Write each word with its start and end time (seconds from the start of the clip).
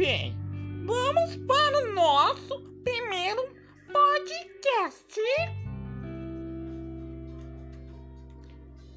bem, 0.00 0.34
vamos 0.86 1.36
para 1.46 1.84
o 1.84 1.92
nosso 1.92 2.58
primeiro 2.82 3.54
podcast. 3.92 5.20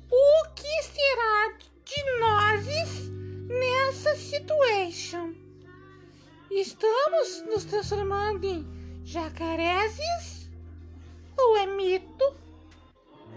O 0.10 0.50
que 0.56 0.84
será 0.84 1.58
de 1.84 2.20
nós 2.22 3.10
nessa 3.50 4.16
situação? 4.16 5.36
Estamos 6.50 7.44
nos 7.48 7.66
transformando 7.66 8.46
em 8.46 8.66
jacareses? 9.04 10.50
Ou 11.38 11.58
é 11.58 11.68
mito? 11.68 12.34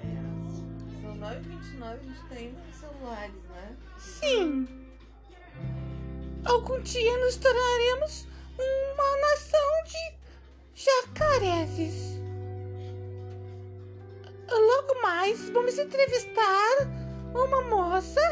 É, 0.05 1.03
são 1.03 1.17
9h29, 1.19 1.81
e 1.81 1.83
a 1.83 1.97
gente 1.97 2.29
tem 2.29 2.53
tá 2.53 2.61
celulares, 2.79 3.43
né? 3.51 3.77
Sim! 3.99 4.56
Algum 6.57 6.81
dia 6.81 7.19
nos 7.19 7.37
tornaremos 7.37 8.27
uma 8.59 9.17
nação 9.21 9.61
de 9.85 10.15
jacareses. 10.75 12.19
Logo 14.51 15.03
mais, 15.03 15.51
vamos 15.51 15.79
entrevistar 15.79 16.89
uma 17.35 17.61
moça 17.61 18.23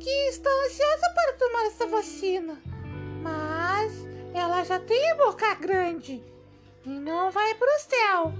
que 0.00 0.08
está 0.30 0.48
ansiosa 0.64 1.10
para 1.14 1.32
tomar 1.34 1.66
essa 1.66 1.86
vacina. 1.86 2.62
Mas 3.22 3.92
ela 4.32 4.64
já 4.64 4.80
tem 4.80 5.14
boca 5.18 5.54
grande 5.56 6.24
e 6.86 6.88
não 6.88 7.30
vai 7.30 7.54
para 7.56 7.76
o 7.76 7.80
céu. 7.80 8.32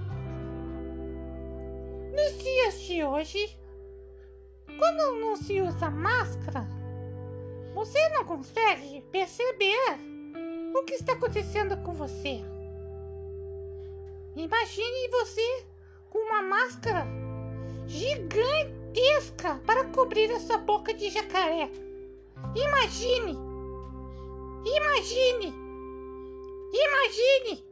Nos 2.17 2.43
dias 2.43 2.81
de 2.81 3.05
hoje, 3.05 3.55
quando 4.79 5.21
não 5.21 5.37
se 5.37 5.61
usa 5.61 5.91
máscara, 5.91 6.67
você 7.75 8.09
não 8.11 8.25
consegue 8.25 9.03
perceber 9.11 9.79
o 10.75 10.85
que 10.85 10.95
está 10.95 11.13
acontecendo 11.13 11.77
com 11.79 11.93
você. 11.93 12.41
Imagine 14.37 15.09
você 15.11 15.65
com 16.09 16.19
uma 16.19 16.43
máscara 16.43 17.07
gigantesca 17.87 19.61
para 19.67 19.85
cobrir 19.87 20.31
a 20.33 20.41
sua 20.41 20.59
boca 20.59 20.95
de 20.95 21.11
jacaré. 21.11 21.71
Imagine! 22.55 23.37
Imagine! 24.65 25.55
Imagine! 26.73 27.72